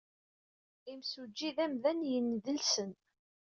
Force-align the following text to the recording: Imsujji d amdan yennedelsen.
Imsujji 0.91 1.49
d 1.55 1.57
amdan 1.65 1.99
yennedelsen. 2.11 2.91